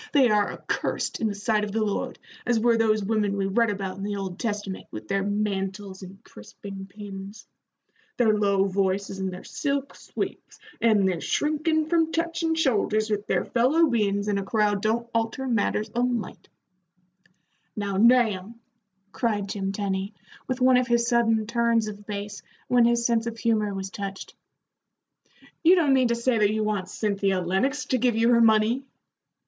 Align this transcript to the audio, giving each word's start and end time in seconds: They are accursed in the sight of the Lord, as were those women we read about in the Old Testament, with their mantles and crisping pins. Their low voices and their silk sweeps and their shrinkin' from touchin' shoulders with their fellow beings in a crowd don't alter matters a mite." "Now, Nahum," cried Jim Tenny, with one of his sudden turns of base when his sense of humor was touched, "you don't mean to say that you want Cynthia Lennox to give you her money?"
They 0.13 0.31
are 0.31 0.51
accursed 0.53 1.19
in 1.19 1.27
the 1.27 1.35
sight 1.35 1.63
of 1.63 1.73
the 1.73 1.83
Lord, 1.83 2.17
as 2.47 2.59
were 2.59 2.75
those 2.75 3.03
women 3.05 3.37
we 3.37 3.45
read 3.45 3.69
about 3.69 3.97
in 3.97 4.03
the 4.03 4.15
Old 4.15 4.39
Testament, 4.39 4.87
with 4.89 5.07
their 5.07 5.21
mantles 5.21 6.01
and 6.01 6.23
crisping 6.23 6.87
pins. 6.87 7.45
Their 8.17 8.35
low 8.35 8.63
voices 8.63 9.19
and 9.19 9.31
their 9.31 9.43
silk 9.43 9.93
sweeps 9.93 10.57
and 10.81 11.07
their 11.07 11.21
shrinkin' 11.21 11.85
from 11.85 12.11
touchin' 12.11 12.55
shoulders 12.55 13.11
with 13.11 13.27
their 13.27 13.45
fellow 13.45 13.85
beings 13.91 14.27
in 14.27 14.39
a 14.39 14.43
crowd 14.43 14.81
don't 14.81 15.07
alter 15.13 15.45
matters 15.47 15.91
a 15.93 16.01
mite." 16.01 16.49
"Now, 17.75 17.97
Nahum," 17.97 18.55
cried 19.11 19.49
Jim 19.49 19.71
Tenny, 19.71 20.15
with 20.47 20.59
one 20.61 20.77
of 20.77 20.87
his 20.87 21.07
sudden 21.07 21.45
turns 21.45 21.87
of 21.87 22.07
base 22.07 22.41
when 22.67 22.85
his 22.85 23.05
sense 23.05 23.27
of 23.27 23.37
humor 23.37 23.71
was 23.75 23.91
touched, 23.91 24.33
"you 25.63 25.75
don't 25.75 25.93
mean 25.93 26.07
to 26.07 26.15
say 26.15 26.39
that 26.39 26.51
you 26.51 26.63
want 26.63 26.89
Cynthia 26.89 27.39
Lennox 27.39 27.85
to 27.85 27.99
give 27.99 28.15
you 28.15 28.31
her 28.31 28.41
money?" 28.41 28.83